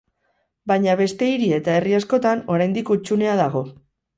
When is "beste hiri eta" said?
1.01-1.75